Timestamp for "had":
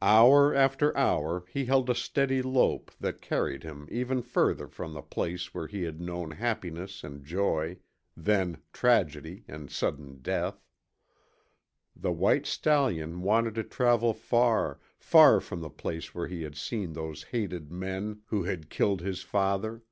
5.82-6.00, 16.44-16.56, 18.44-18.70